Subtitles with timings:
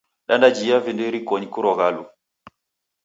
[0.27, 2.05] Dandajia vindo irikonyi koralughu!